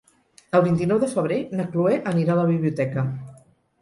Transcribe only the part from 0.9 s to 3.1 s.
de febrer na Cloè anirà a la biblioteca.